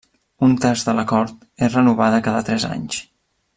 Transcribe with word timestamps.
Un 0.45 0.55
terç 0.63 0.85
de 0.87 0.95
la 0.99 1.03
Cort 1.11 1.45
és 1.67 1.77
renovada 1.79 2.25
cada 2.29 2.43
tres 2.51 2.67
anys. 2.73 3.07